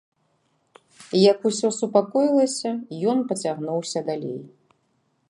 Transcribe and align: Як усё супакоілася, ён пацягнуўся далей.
Як 1.31 1.39
усё 1.49 1.69
супакоілася, 1.79 2.71
ён 3.13 3.17
пацягнуўся 3.33 3.99
далей. 4.09 4.41